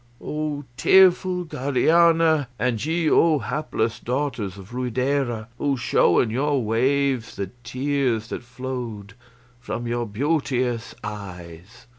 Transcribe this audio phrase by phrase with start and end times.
[0.19, 7.35] O tearful Guadiana, and ye O hapless daughters of Ruidera who show in your waves
[7.35, 9.13] the tears that flowed
[9.59, 11.85] from your beauteous eyes!"